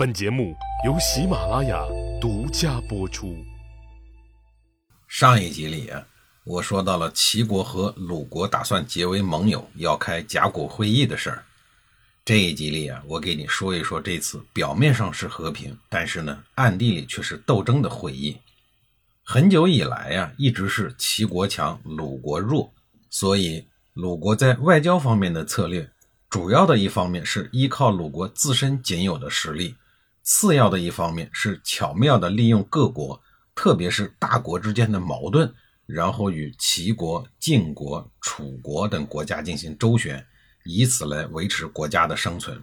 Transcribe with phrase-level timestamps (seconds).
[0.00, 0.56] 本节目
[0.86, 1.84] 由喜马拉雅
[2.18, 3.36] 独家播出。
[5.06, 6.02] 上一集里啊，
[6.42, 11.44] 我说到了齐国和鲁国打算结为盟友，要开甲骨会议的事儿。
[12.24, 18.38] 这一集里啊，我给你说一说这次表面上是和平，但是呢，暗地里却是斗争的会议。
[19.22, 22.72] 很久以来呀，一直是齐国强，鲁国弱，
[23.10, 25.90] 所以鲁国在外交方面的策略，
[26.30, 29.74] 主要的一方面是依靠鲁国自身仅有的实力，
[30.22, 33.20] 次要的一方面是巧妙地利用各国。
[33.52, 35.52] 特别是大国之间的矛盾，
[35.84, 40.24] 然后与齐国、晋国、楚国等国家进行周旋，
[40.64, 42.62] 以此来维持国家的生存。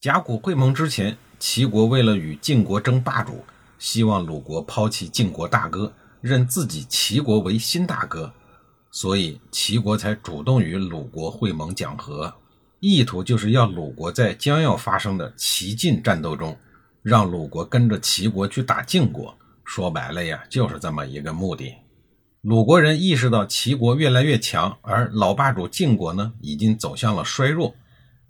[0.00, 3.44] 甲骨会盟之前，齐国为了与晋国争霸主，
[3.78, 5.92] 希望鲁国抛弃晋国大哥，
[6.22, 8.32] 认自己齐国为新大哥，
[8.90, 12.32] 所以齐国才主动与鲁国会盟讲和，
[12.80, 16.56] 意图就是要鲁国在将要发生的齐晋战斗中，
[17.04, 19.36] 让鲁国跟着齐国去打晋国。
[19.62, 21.74] 说白了呀，就是这么一个目的。
[22.40, 27.74] 鲁国人意识到齐国越来越强，而老霸主晋国呢，已经走向了衰弱。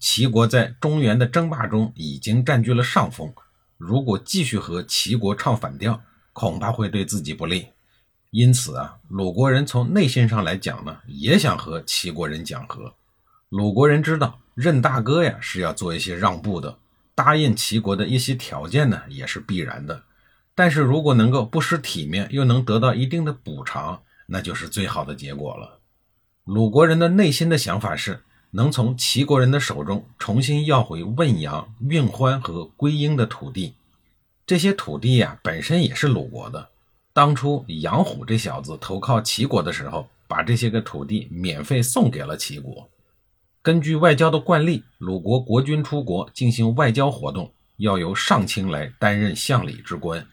[0.00, 3.32] 齐国在中原的争霸中已经占据了上风，
[3.78, 7.68] 如果继续和齐国唱反调，恐怕会对自己不利。
[8.32, 12.92] 因此啊，鲁国人从内心上来讲呢，也想和齐国人讲和。
[13.50, 16.76] 鲁国人知道认大哥呀是要做一些让步的，
[17.14, 20.02] 答应齐国的一些条件呢，也是必然的。
[20.54, 25.80] 但是如果能够不失体面，又能得到一定的补偿，那就是最好的结果了。
[26.44, 33.74] 鲁国人的内心的想法是，能从齐国人的手中重新要回汶阳、运欢和归阴的土地。
[34.46, 36.68] 这些土地呀，本身也是鲁国的。
[37.12, 42.88] 当初杨虎这小子投靠齐国的时候，把这些个土地免费送给了齐国。
[43.64, 50.26] 根据外交的惯例，鲁国国君出国进行外交活动，要由上卿来担任相礼之官。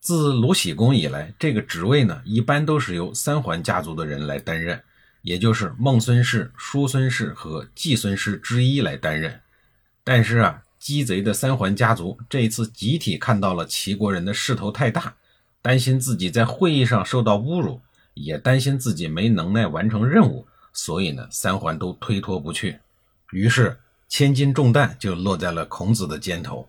[0.00, 4.80] 自鲁僖公以来，这个职位呢，一般都是由三桓家族的人来担任，
[5.20, 9.38] 也就是孟孙氏、叔孙氏和季孙氏之一来担任。
[10.02, 15.14] 但是啊，鸡贼的三桓家族这一次集体看到了齐国人的势头太大，
[15.60, 17.82] 担心自己在会议上受到侮辱，
[18.14, 22.78] 也担心自己没能耐完成任务，所以呢，三桓都推脱不去。
[23.32, 26.68] 于是，千斤重担就落在了孔子的肩头。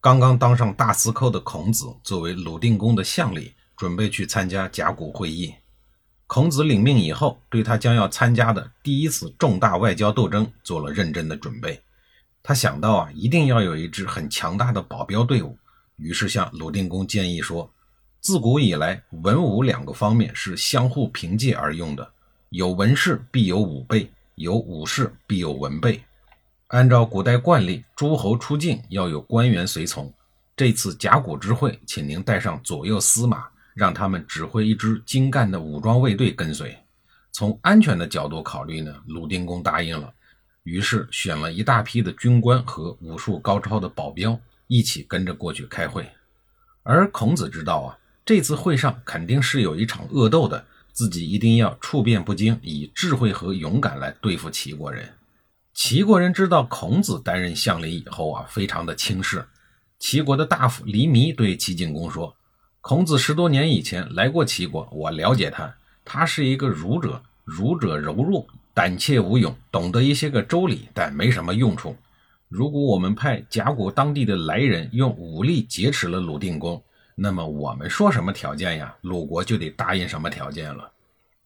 [0.00, 5.54] 刚刚当上大司寇的孔子，作为鲁定公的相礼，准备去参加甲骨会议。
[6.26, 11.80] 孔子领命以后，对他将要参加的第一次重大外交斗争做了认真的准备。
[12.42, 15.56] 他想到啊，一定要有一支很强大的保镖队伍，
[15.96, 17.70] 于是向鲁定公建议说：
[18.20, 22.12] 自古以来，文武两个方面是相互凭借而用的，
[22.54, 26.00] 有文士必有武备，有武士必有文备。
[26.68, 30.14] 按照古代惯例，诸侯出境要有官员随从。
[30.54, 33.44] 这次甲骨之会，请您带上左右司马，
[33.74, 36.78] 让他们指挥一支精干的武装卫队跟随。
[37.32, 40.12] 从安全的角度考虑呢，鲁定公答应了，
[40.62, 44.38] 于是选了一大批的军官和武术高超的保镖
[44.68, 46.08] 一起跟着过去开会。
[46.84, 55.12] 而孔子知道啊，这次会上肯定是有一场恶斗的，自己一定要处变不惊，以智慧和勇敢来对付齐国人。
[55.74, 59.44] 齐国人知道孔子担任相礼以后啊，非常的轻视。
[59.98, 62.36] 齐国的大夫黎弥对齐景公说
[62.80, 65.74] ：“孔子十多年以前来过齐国，我了解他，
[66.04, 71.96] 他是一个儒者，儒者柔弱，胆怯无勇，懂得一些个周礼，但没什么用处。
[72.48, 76.80] 如果我们派甲骨当地的来人用武力劫持了鲁定公，
[77.14, 80.90] 那么我们说什么条件呀，鲁国就得答应什么条件了。”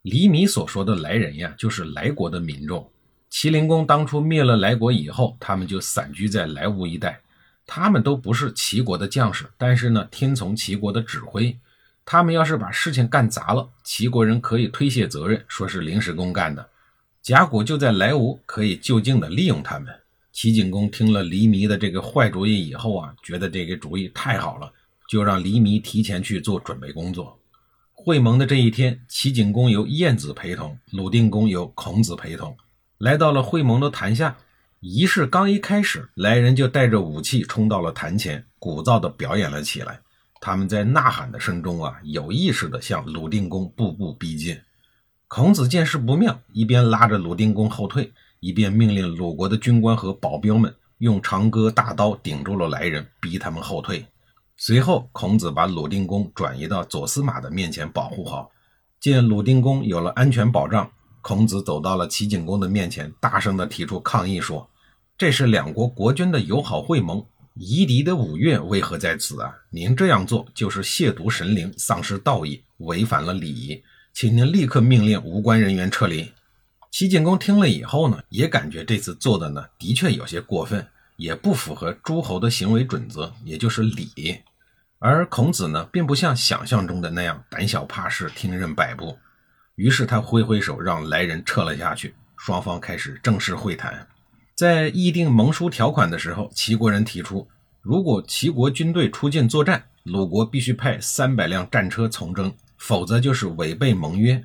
[0.02, 2.88] 黎弥所说的来人呀，就是来国的民众。
[3.28, 7.20] 齐灵公当初灭了莱国以后，他们就散居在莱芜一带。
[7.66, 11.54] 他们都不是齐国的将士，但是呢，听从齐国的指挥。
[12.06, 16.66] 他们要是把事情干砸了，齐国人可以推卸责任，说是临时工干的。
[17.20, 19.94] 甲骨就在莱芜，可以就近的利用他们。
[20.32, 24.72] 齐景公听了黎弥的这个坏主意以后啊，觉得这个主意太好了，
[25.08, 27.40] 就让黎弥提前去做准备工作。
[27.92, 32.56] 会盟的这一天，齐景公由晏子陪同，鲁定公由孔子陪同。
[32.98, 34.36] 来到了会盟的坛下，
[34.80, 40.00] 仪式刚一开始，来人就带着武器冲到了坛前，鼓噪地表演了起来。
[40.40, 44.56] 他们在呐喊的声中啊，有意识地向鲁定公步步逼近。
[45.26, 54.06] 孔子见势不妙，一边拉着鲁定公后退，一边命令鲁国的军官和保镖们用长戈大刀顶住了来人，逼他们后退。
[54.60, 58.50] 随后，孔子把鲁定公转移到左司马的面前保护好。
[58.98, 60.90] 见鲁定公有了安全保障。
[61.20, 64.68] 孔子走到了齐景公的面前，大声地提出抗议说
[65.16, 67.24] ：“这是两国国君的友好会盟，
[67.54, 69.54] 夷狄的五岳为何在此啊？
[69.70, 73.80] 您这样做就是亵渎神灵，丧失道义，违反了礼仪，
[74.12, 76.32] 请您立刻命令无关人员撤离。
[76.90, 80.84] 齐景公听了以后呢，也感觉这次做的呢，的确有些过分，
[81.16, 84.10] 也不符合诸侯的行为准则，也就是礼。
[85.00, 89.16] 而孔子呢，并不像想象中的那样胆小怕事、听任摆布。
[89.76, 92.14] 于是他挥挥手，让来人撤了下去。
[92.36, 94.06] 双方开始正式会谈。
[94.56, 97.48] 在议定盟书条款的时候，齐国人提出，
[97.80, 104.44] 如果齐国军队出境作战，鲁国必须派三百辆战车从征，否则就是违背盟约。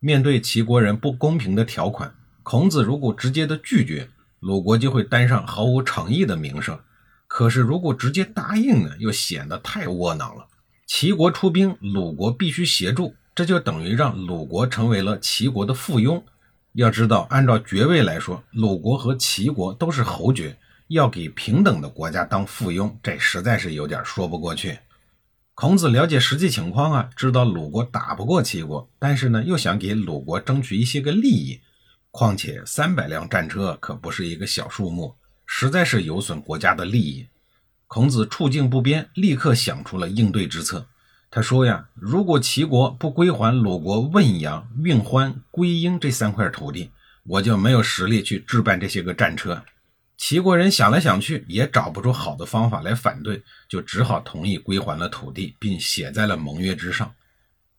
[0.00, 4.10] 面对齐国人不公平的条款，孔子如果直接的拒绝，
[4.40, 6.78] 鲁国就会担上毫无诚意的名声。
[7.36, 10.46] 可是，如果直接答应呢，又显得太窝囊了。
[10.86, 16.22] 齐国出兵，鲁国必须协助，这就等于让鲁国成为了齐国的附庸。
[16.74, 24.78] 要知道，按照爵位来说，鲁国和齐国都是侯爵，要给平等的国家当附庸，这实在是有点说不过去。
[25.54, 31.60] 孔子了解实际情况啊，知道鲁国打不过齐国，但是呢，又想给鲁国争取一些个利益。
[32.12, 35.16] 况且三百辆战车可不是一个小数目。
[35.46, 37.28] 实在是有损国家的利益，
[37.86, 40.86] 孔子处境不边，立刻想出了应对之策。
[41.30, 46.90] 他说呀：“如果齐国不归还鲁国汶阳、运欢、归阴这三块土地，
[47.24, 49.64] 我就没有实力去置办这些个战车。”
[50.16, 57.12] 齐国人想来想去，也找不出好的方法来反对，就只好同意归还了土地，并写在了盟约之上。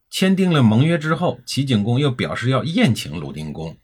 [0.09, 3.77] 签订了盟约之后，齐景公又表示要宴请鲁定公。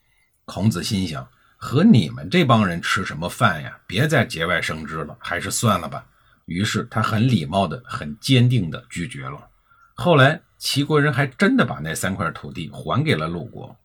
[0.45, 1.28] 孔子心想。
[1.63, 3.77] 和你们这帮人吃什么饭呀？
[3.85, 6.03] 别再节外生枝了，还是算了吧。
[6.45, 9.47] 于是他很礼貌的、很坚定的拒绝了。
[9.93, 13.77] 后来齐国人还真的把那三块土地还给了鲁国。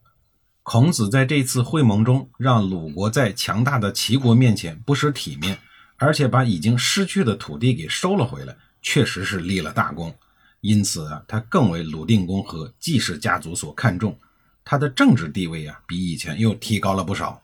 [0.62, 5.58] 孔子在这次会盟中，让鲁国在强大的齐国面前不失体面，
[5.99, 10.17] 而且把已经失去的土地给收了回来，确实是立了大功。
[10.62, 14.19] 因此啊，他更为鲁定公和季氏家族所看重，
[14.64, 17.43] 他的政治地位啊，比以前又提高了不少。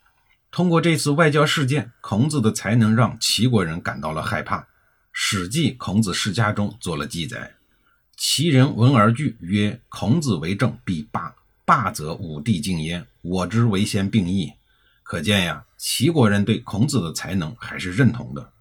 [0.53, 4.59] 通过这次外交事件，孔子的才能让齐国人感到了害怕。
[5.11, 7.55] 《史记·孔子世家》中做了记载
[8.19, 11.35] ：“齐人闻而惧，曰：‘孔子为政，必霸。
[11.65, 14.53] 霸则武帝敬焉，我之为先，并义。’”
[15.03, 18.53] 可见呀，齐国人对孔子的才能还是认同的。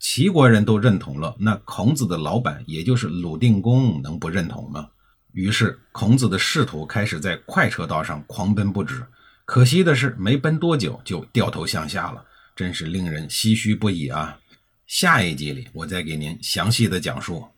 [0.00, 4.88] 齐国人都认同了，那孔子的老板，也就是鲁定公，能不认同吗？
[5.30, 9.06] 于是，孔子的仕途开始在快车道上狂奔不止。
[9.48, 12.22] 可惜的是，没奔多久就掉头向下了，
[12.54, 14.38] 真是令人唏嘘不已啊！
[14.86, 17.48] 下一集里，我再给您详细的讲述。